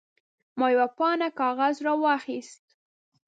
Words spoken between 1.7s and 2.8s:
راواخیست.